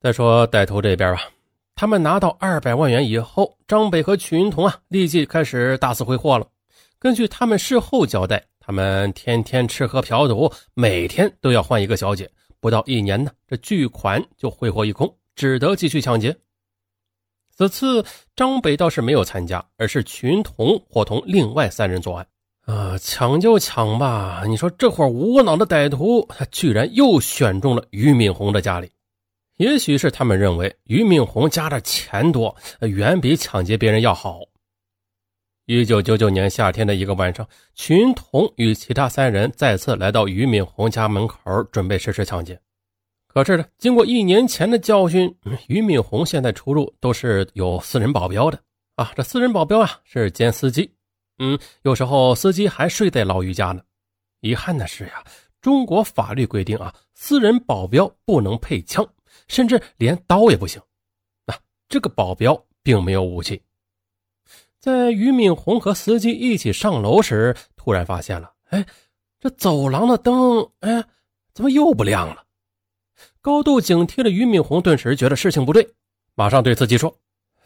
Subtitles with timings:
[0.00, 1.20] 再说歹徒这边吧，
[1.74, 6.46] 他们拿到二百万元以后，张北和曲云彤啊，立即开始大肆挥霍了。
[6.98, 16.34] 根据他们事后交代，他们天天吃喝嫖赌，每天都要换一个小姐，不到一年呢，这巨款就挥霍一空，只得继续抢劫。
[17.54, 18.02] 此次
[18.34, 22.26] 张北倒是没有参加，而是曲云彤伙同另外三人作案。
[22.64, 28.90] 啊，抢就抢吧，你说这伙无脑的歹徒，他居然又选中了俞敏洪的家里。
[29.60, 34.40] 也许是他们认为俞敏洪家的钱多，远比抢劫别人要好。
[35.66, 42.58] 一九九九年夏天的一个晚上，群童与其他三人再次来到俞敏洪家门口，准备实施抢劫。
[43.26, 45.30] 可是呢，经过一年前的教训，
[45.68, 48.58] 俞敏洪现在出入都是有私人保镖的
[48.96, 49.12] 啊。
[49.14, 50.90] 这私人保镖啊是兼司机，
[51.38, 53.82] 嗯，有时候司机还睡在老俞家呢。
[54.40, 55.22] 遗憾的是呀，
[55.60, 59.06] 中国法律规定啊，私人保镖不能配枪。
[59.50, 60.80] 甚至连刀也不行。
[61.44, 61.54] 那
[61.88, 63.60] 这个保镖并没有武器。
[64.78, 68.86] 在俞敏洪和司机一起上楼时，突然发现了，哎，
[69.38, 71.04] 这走廊的灯，哎，
[71.52, 72.44] 怎么又不亮了？
[73.42, 75.86] 高度警惕的俞敏洪顿时觉得事情不对，
[76.34, 77.14] 马上对司机说：“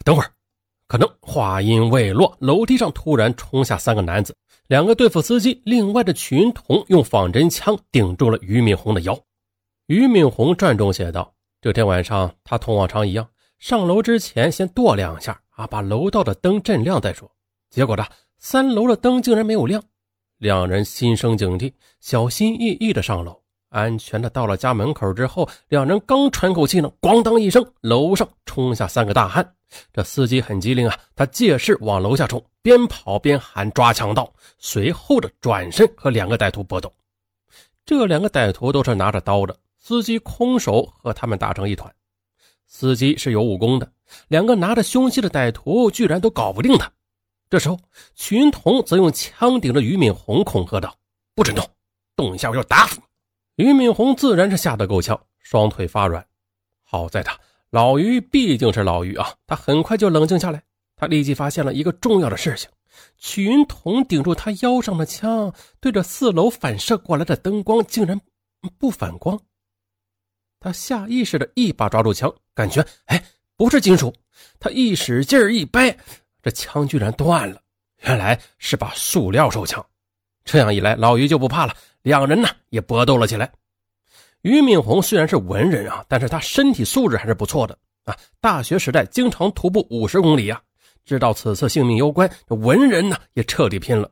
[0.03, 0.31] 等会儿。”
[0.87, 4.35] 可能话音未落，楼梯上突然冲下三个男子，
[4.67, 9.19] 两个对付司机，另外的群童用仿真枪顶住了俞敏洪的腰。
[9.87, 11.34] 俞敏洪传中写道。
[11.65, 13.27] 这天晚上，他同往常一样
[13.57, 17.27] 上楼之前先跺两下啊，把楼道的灯震亮再说。
[17.71, 18.05] 结果呢，
[18.37, 19.81] 三楼的灯竟然没有亮，
[20.37, 29.55] 两人心生警惕，小心翼翼的上楼，安全的到了家门口之后，两人刚喘口气呢，咣当一声，楼上冲下三个大汉。
[29.91, 36.93] 这司机很机灵啊，他借势往楼下冲，边跑边喊抓强盗，随后的转身和两个歹徒搏斗。
[37.87, 39.57] 这两个歹徒都是拿着刀的。
[39.87, 41.93] 司机空手和他们打成一团，
[42.65, 43.93] 司机是有武功的，
[44.29, 46.91] 两个拿着凶器的歹徒居然都搞不定他。
[47.51, 47.77] 这时候，
[48.15, 50.97] 群童则用枪顶着俞敏洪恐吓道
[51.35, 51.63] ：“不准动，
[52.15, 52.99] 动一下我就打死
[53.55, 56.25] 你！”俞敏洪自然是吓得够呛，双腿发软。
[56.81, 60.63] 好在他老于毕竟是老于啊，他很快就冷静下来。
[60.95, 62.67] 他立即发现了一个重要的事情：
[63.19, 68.19] 群童顶住他腰上的枪，对着四楼反射过来的灯光竟然
[68.79, 69.39] 不反光。
[70.65, 73.23] 他下意识的一把抓住枪，感觉哎，
[73.55, 74.11] 不是金属。
[74.59, 75.95] 他一使劲儿一掰，
[76.41, 77.61] 这枪居然断了。
[78.01, 79.85] 原来是把塑料手枪。
[80.43, 81.75] 这样一来，老于就不怕了。
[82.01, 83.51] 两人呢也搏斗了起来。
[84.41, 88.17] 俞敏洪虽然是文人啊，但是他身体素质还是不错的啊。
[88.41, 90.59] 大学时代经常徒步五十公里啊，
[91.05, 94.09] 知道此次性命攸关，这文人呢也彻底拼了。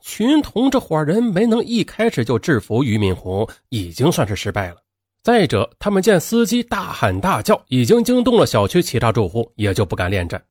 [0.00, 4.83] 群童这伙人没能一开始就制服俞敏洪，已经算是失败了。
[5.24, 10.44] 再者，他们见司机大喊大叫，已经惊动了小区其他住户，也就不敢恋战。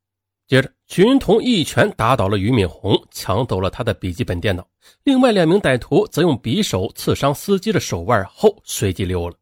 [0.47, 4.67] 接着，群童一拳打倒了俞敏洪，抢走了他的笔记本电脑。
[5.03, 9.35] 另外两名歹徒则用匕首刺伤司机的手腕后，随即溜了。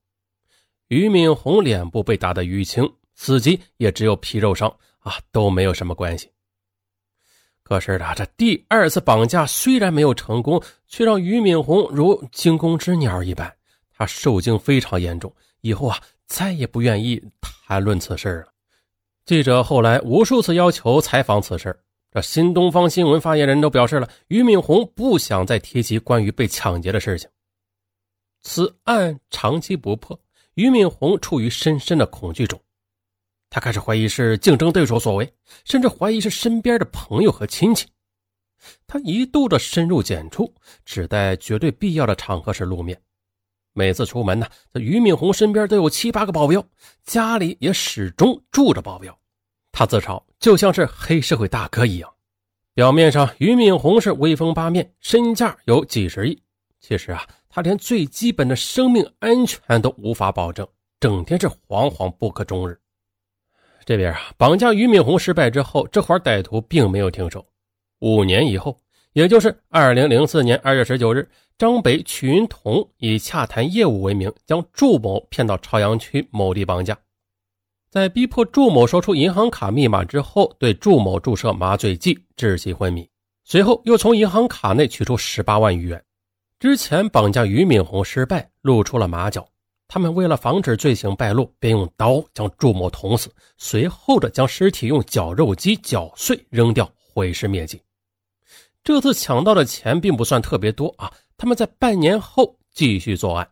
[0.90, 2.84] 俞敏洪脸部被打得淤青，
[3.16, 4.68] 司机也只有皮肉伤
[5.00, 6.30] 啊，都没有什么关系。
[7.64, 13.50] 可是呢，这第二次绑架虽然没有成功，却让俞敏洪如惊弓之鸟一般。
[14.02, 15.32] 他受惊非常严重，
[15.62, 18.48] 以后啊再也不愿意谈论此事了。
[19.26, 21.80] 记者后来无数次要求采访此事，
[22.10, 27.30] 这新东方新闻发言人都表示了，俞敏洪不想再提及关于被抢劫的事情。
[28.42, 30.20] 此案长期不破，
[30.56, 32.60] 俞敏洪处于深深的恐惧中，
[33.52, 35.32] 他开始怀疑是竞争对手所为，
[35.64, 37.86] 甚至怀疑是身边的朋友和亲戚。
[38.88, 40.52] 他一度的深入简出，
[40.86, 43.00] 只在绝对必要的场合时露面。
[43.74, 46.64] 每次出门呢，这俞敏洪身边都有七八个保镖，
[47.04, 49.18] 家里也始终住着保镖。
[49.72, 52.14] 他自嘲就像是黑社会大哥一样。
[52.74, 56.42] 表面上，俞敏洪是威风八面，身价有几十亿。
[56.80, 60.68] 其实啊，他连最基本的生命安全都无法保证，
[61.00, 62.78] 整天是惶惶不可终日。
[63.86, 67.46] 这边啊，绑架俞敏洪失败之后，这伙歹徒并没有停手。
[68.00, 68.78] 五年以后，
[69.14, 71.30] 也就是二零零四年二月十九日。
[71.62, 76.98] 张北、曲云彤以洽谈业务为名，将祝某骗到朝阳区某地绑架，
[77.92, 83.08] 在逼迫祝某说出银行卡密码之后，对祝某注射麻醉剂，致其昏迷。
[83.44, 86.04] 随后又从银行卡内取出十八万余元。
[86.58, 89.48] 之前绑架俞敏洪失败，露出了马脚。
[89.88, 97.80] 他们为了防止罪行败露，便用刀将祝某捅死，随后的将尸体用绞肉机绞碎扔掉，毁尸灭迹。
[98.84, 101.14] 这次抢到的钱并不算特别多啊。
[101.42, 103.50] 他们在半年后继续作案。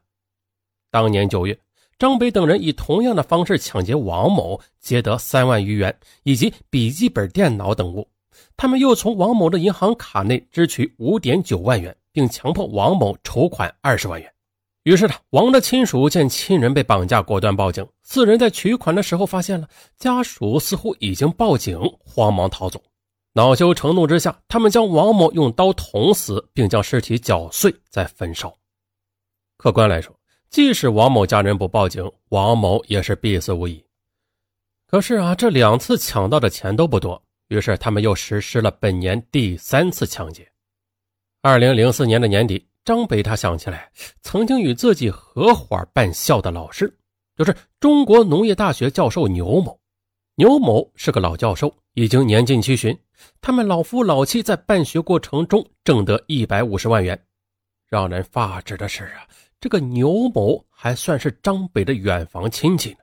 [0.91, 1.59] 当年九月，
[1.97, 8.07] 张北等人以同样的方式抢劫王某，劫得三万余元以及笔记本电脑等物。
[8.56, 14.31] 他们又从王某的银行卡内支取五点九万元，并强迫王某筹款二十万元。
[14.83, 17.83] 于是呢，王的亲属见亲人被绑架，果断报警。
[18.03, 22.80] 四人在取款的时候发现了家属似乎已经报警，慌忙逃走。
[23.34, 28.56] 恼羞成怒之下，他们将王某用刀捅死，并将尸体绞碎再焚烧。
[29.58, 30.16] 客观来说，
[30.50, 33.84] 即使王某家人不报警，王某也是必死无疑。
[34.88, 40.52] 可是啊，这两次抢到的钱都不多，于是他们又实施了本年第三次抢劫。
[41.42, 42.66] 二零零四年的年底。
[42.86, 43.92] 张北他想起来，
[44.24, 46.92] 曾经与自己合伙办校的老师，
[47.36, 49.80] 就是中国农业大学教授牛某。
[50.39, 52.97] 牛某是个老教授，已经年近七旬。
[53.41, 57.21] 他们老夫老妻在办学过程中挣得一百五十万元。
[57.89, 59.27] 让人发指的是啊，
[59.59, 63.00] 这个牛某还算是张北的远房亲戚呢。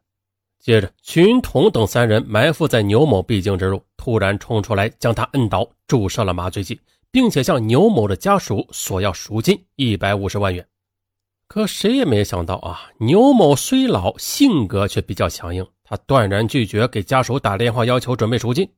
[0.60, 6.80] 接着，曲云彤等三人埋伏在牛某必经之路，突然冲出来，将他摁倒，注射了麻醉剂。
[7.10, 10.66] 并且向牛某的家属索要赎金一百五十万元，
[11.48, 18.68] 可谁也没想到啊，牛某虽老，性格却比较强硬，他断然拒绝给家属打电话要求准备赎金。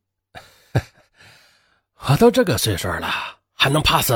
[2.07, 3.09] 我都这个岁数了，
[3.55, 4.15] 还能怕死？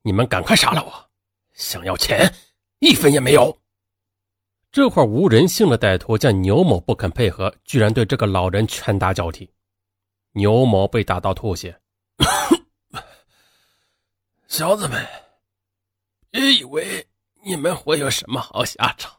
[0.00, 1.10] 你们赶快杀了我！
[1.52, 2.34] 想要钱，
[2.78, 3.60] 一分也没有。
[4.72, 9.50] 这块无人性的歹徒见牛某不肯配合，居然对这个老人拳打脚踢，
[10.32, 11.78] 牛某被打到吐血。
[14.48, 15.06] 小子们，
[16.30, 17.06] 别以为
[17.44, 19.14] 你们会有什么好下场。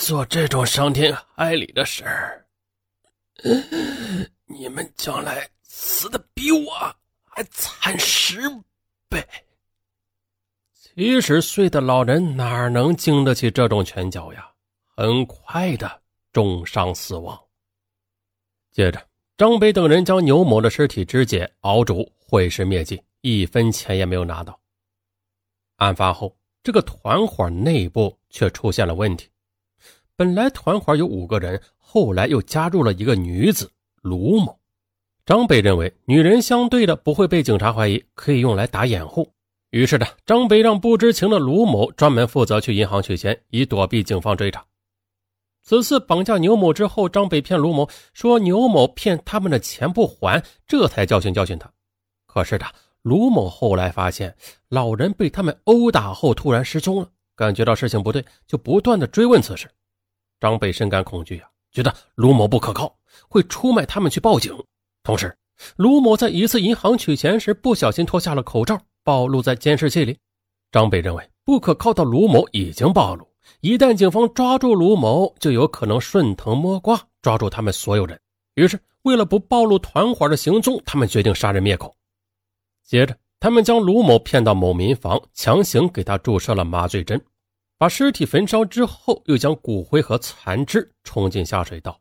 [0.00, 2.46] 做这种伤天害理的事儿，
[4.46, 6.70] 你们将来死的比我
[7.24, 8.40] 还惨十
[9.08, 9.22] 倍。
[10.72, 14.50] 七十岁的老人哪能经得起这种拳脚呀？
[14.96, 16.02] 很快的
[16.32, 17.38] 重伤死亡。
[18.72, 19.06] 接着。
[19.36, 24.60] 张北等人将牛某的尸体肢解、熬煮，毁尸灭迹，一分钱也没有拿到。
[25.78, 29.28] 案发后，这个团伙内部却出现了问题。
[30.16, 33.68] 本来团伙有五个人，后来又加入了一个女子
[34.00, 34.56] 卢某。
[35.26, 39.32] 张北认为女人相对的不会被警察怀疑，可以用来打掩护。
[39.70, 44.64] 于是呢，张北让不知情的卢某专门负责去银行取钱，以躲避警方追查。
[45.64, 51.68] 此次绑架牛某之后，张北骗卢某说牛某骗他们的钱不还，这才教训教训他。
[52.26, 52.66] 可是的，
[53.02, 54.36] 卢某后来发现
[54.68, 59.68] 老人被他们殴打后突然失踪了，感觉到事情不对，就不断的追问此事。
[60.44, 62.94] 张北深感恐惧啊，觉得卢某不可靠，
[63.30, 64.54] 会出卖他们去报警。
[65.02, 65.34] 同时，
[65.76, 70.18] 卢某在一次银行取钱时不小心脱下了口罩，暴露在监视器里。
[70.70, 73.26] 张北认为不可靠的卢某已经暴露。
[73.62, 78.20] 一旦警方抓住卢某，就有可能顺藤摸瓜抓住他们所有人。
[78.56, 81.96] 于是，为了不暴露团伙的行踪，他们决定杀人灭口。
[82.82, 87.18] 接着，他们将卢某骗到某民房，强行给他注射了麻醉针，
[87.76, 92.00] 把尸体焚烧之后，又将骨灰和残肢冲进下水道。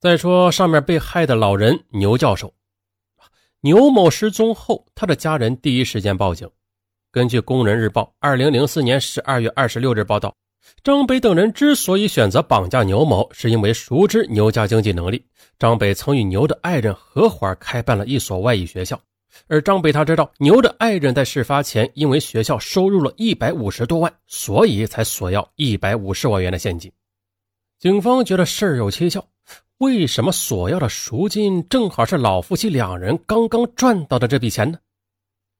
[0.00, 2.52] 再说上面被害的老人牛教授，
[3.60, 6.50] 牛某失踪后，他的家人第一时间报警。
[7.10, 10.34] 根据《工人日报》二零零四年十二月二十六日报道，
[10.82, 15.24] 张北等人之所以选择绑架牛某，是因为熟知牛家经济能力。
[15.58, 19.00] 张北曾与牛的爱人合伙开办了一所外语学校，
[19.46, 26.90] 而张北他知道牛的爱人在事发前因为学校收入了一百五十多万，所以才索要一百五十万元的现金。
[27.78, 29.22] 警方觉得事有蹊跷，
[29.78, 34.78] 为什么索要的赎金正好是老夫妻两人刚刚赚到的这笔钱呢？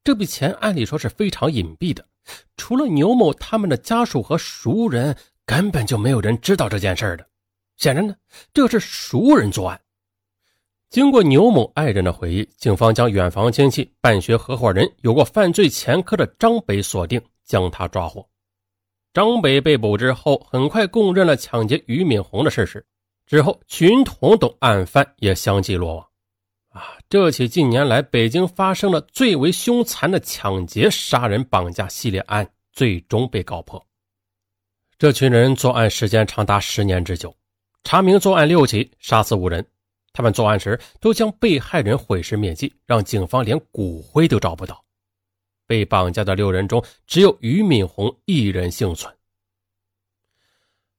[0.02, 2.06] 这笔钱按理说是非常隐蔽的，
[2.56, 7.26] 除了牛某他们的家属和熟人，根本就没有人知道这件事的。
[7.76, 8.14] 显然呢，
[8.52, 9.80] 这是熟人作案。
[10.94, 18.24] 经过牛某爱人的回忆，警方将远房亲戚、办学合伙人、有过犯罪前科的张北锁定，将他抓获。
[19.12, 22.86] 张北被捕之后，很快供认了抢劫俞敏洪的事实。
[23.26, 26.06] 之后，群同等案犯也相继落网。
[26.68, 33.84] 啊，这起近年来北京发生了最为凶残的抢劫、杀人、绑架系列案，最终被告破。
[34.96, 37.34] 这群人作案时间长达十年之久，
[37.82, 39.66] 查明作案六起，杀死五人。
[40.14, 44.82] 他们作案时都将被害人毁尸灭迹，让警方连骨灰都找不到。
[45.66, 49.12] 被绑架的六人中，只有俞敏洪一人幸存。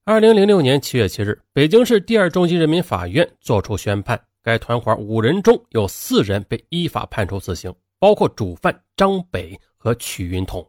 [0.03, 4.21] 二零零六年七月七日，北京市第二中级人民法院作出宣判。
[4.43, 10.63] 该团伙五人中有四人被依法判处死刑，包括主犯张北和曲云彤。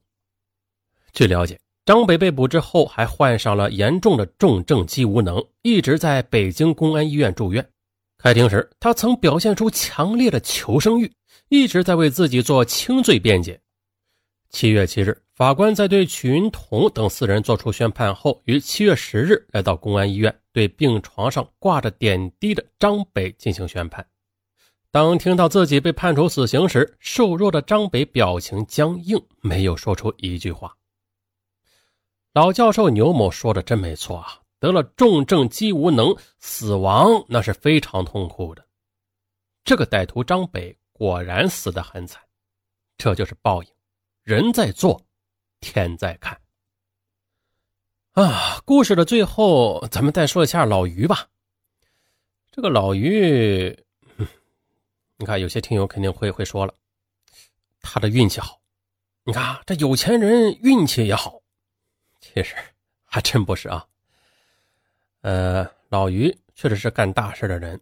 [1.13, 7.69] 据了解，张北被捕之后，还患上了严重的重症肌无能，一直在北京公安医院住院。
[8.27, 11.13] 开庭时，他曾表现出强烈的求生欲，
[11.49, 13.61] 一直在为自己做轻罪辩解。
[14.51, 24.05] 七月七日，法官在对曲云彤等四人作出宣判后，于七月十日来到公安医院，对病床上挂着点滴的张北进行宣判。
[24.91, 30.75] 当听到自己被判处死刑时，瘦弱的张北表情僵硬，没有说出一句话。
[32.35, 38.67] 老教授牛某说的真没错啊，得了重症肌无能，死亡那是非常痛苦的。
[39.65, 42.23] 这个歹徒张北果然死得很惨，
[42.97, 43.69] 这就是报应。
[44.23, 45.05] 人在做，
[45.61, 46.41] 天在看。
[48.13, 51.29] 啊，故事的最后，咱们再说一下老于吧。
[52.51, 53.85] 这个老于。
[55.19, 56.75] 你看，有些听友肯定会会说了，
[57.81, 58.61] 他的运气好。
[59.25, 61.41] 你看，这有钱人运气也好，
[62.21, 62.55] 其实
[63.05, 63.87] 还真不是啊。
[65.27, 67.81] 呃，老于确实是干大事的人。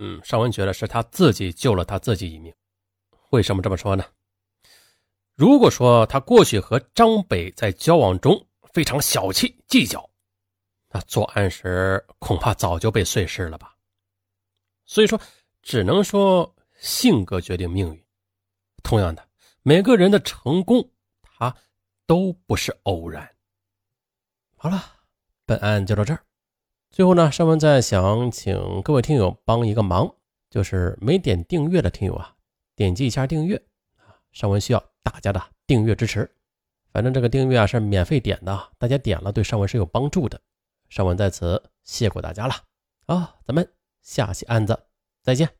[0.00, 2.52] 嗯，尚文觉得是他自己救了他自己一命。
[3.30, 4.04] 为什么这么说呢？
[5.36, 10.10] 如果说他过去和张北在交往中非常小气计较，
[10.88, 13.72] 那作案时恐怕早就被碎尸了吧。
[14.84, 15.20] 所以说，
[15.62, 16.52] 只能说。
[16.80, 18.04] 性格决定命运，
[18.82, 19.28] 同样的，
[19.60, 21.54] 每个人的成功，他
[22.06, 23.36] 都不是偶然。
[24.56, 24.82] 好了，
[25.44, 26.24] 本案就到这儿。
[26.90, 30.12] 最后呢，尚文再想请各位听友帮一个忙，
[30.50, 32.34] 就是没点订阅的听友啊，
[32.74, 33.56] 点击一下订阅
[33.96, 34.18] 啊。
[34.32, 36.28] 尚文需要大家的订阅支持，
[36.92, 40.40] 反正这个订阅啊是免费点的，大家点了对尚文是有帮助的。
[40.88, 42.54] 尚文在此谢过大家了
[43.06, 44.76] 啊，咱们下期案子
[45.22, 45.59] 再见。